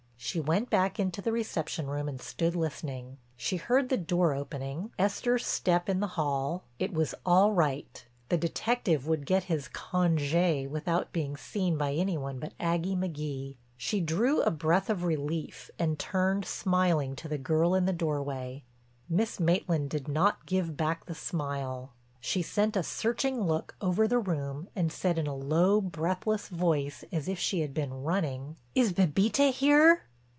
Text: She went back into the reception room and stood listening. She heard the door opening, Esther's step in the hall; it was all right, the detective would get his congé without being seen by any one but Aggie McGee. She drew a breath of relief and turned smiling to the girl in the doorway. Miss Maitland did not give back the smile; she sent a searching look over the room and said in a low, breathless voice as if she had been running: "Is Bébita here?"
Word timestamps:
She 0.23 0.39
went 0.39 0.69
back 0.69 0.97
into 0.99 1.19
the 1.21 1.31
reception 1.31 1.87
room 1.87 2.07
and 2.07 2.21
stood 2.21 2.55
listening. 2.55 3.17
She 3.35 3.57
heard 3.57 3.89
the 3.89 3.97
door 3.97 4.33
opening, 4.35 4.91
Esther's 4.99 5.45
step 5.47 5.89
in 5.89 5.99
the 5.99 6.09
hall; 6.15 6.63
it 6.79 6.93
was 6.93 7.15
all 7.25 7.51
right, 7.51 8.05
the 8.29 8.37
detective 8.37 9.07
would 9.07 9.25
get 9.25 9.45
his 9.45 9.67
congé 9.67 10.69
without 10.69 11.11
being 11.11 11.35
seen 11.35 11.75
by 11.75 11.93
any 11.93 12.17
one 12.19 12.39
but 12.39 12.53
Aggie 12.61 12.95
McGee. 12.95 13.57
She 13.75 13.99
drew 13.99 14.41
a 14.43 14.51
breath 14.51 14.89
of 14.91 15.03
relief 15.03 15.69
and 15.79 15.97
turned 15.99 16.45
smiling 16.45 17.13
to 17.17 17.27
the 17.27 17.39
girl 17.39 17.73
in 17.75 17.85
the 17.85 17.91
doorway. 17.91 18.63
Miss 19.09 19.37
Maitland 19.39 19.89
did 19.89 20.07
not 20.07 20.45
give 20.45 20.77
back 20.77 21.07
the 21.07 21.15
smile; 21.15 21.91
she 22.21 22.43
sent 22.43 22.77
a 22.77 22.83
searching 22.83 23.41
look 23.43 23.75
over 23.81 24.07
the 24.07 24.19
room 24.19 24.69
and 24.77 24.93
said 24.93 25.17
in 25.17 25.25
a 25.27 25.35
low, 25.35 25.81
breathless 25.81 26.47
voice 26.47 27.03
as 27.11 27.27
if 27.27 27.39
she 27.39 27.59
had 27.61 27.73
been 27.73 28.03
running: 28.03 28.55
"Is 28.75 28.93
Bébita 28.93 29.51
here?" 29.51 30.03